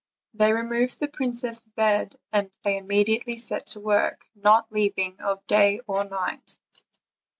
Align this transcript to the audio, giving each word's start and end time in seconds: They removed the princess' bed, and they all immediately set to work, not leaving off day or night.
They 0.33 0.51
removed 0.51 0.99
the 0.99 1.07
princess' 1.07 1.65
bed, 1.67 2.15
and 2.33 2.49
they 2.63 2.73
all 2.73 2.79
immediately 2.79 3.37
set 3.37 3.67
to 3.67 3.81
work, 3.81 4.25
not 4.33 4.65
leaving 4.71 5.21
off 5.21 5.45
day 5.45 5.81
or 5.85 6.03
night. 6.05 6.57